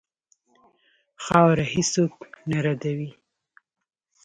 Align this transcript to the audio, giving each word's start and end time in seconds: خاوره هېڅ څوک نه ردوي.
خاوره 1.23 1.65
هېڅ 1.73 1.87
څوک 1.93 2.13
نه 2.49 2.57
ردوي. 2.65 3.09